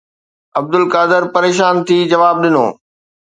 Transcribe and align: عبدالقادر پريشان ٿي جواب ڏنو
عبدالقادر 0.59 1.21
پريشان 1.35 1.75
ٿي 1.87 1.97
جواب 2.11 2.35
ڏنو 2.43 2.65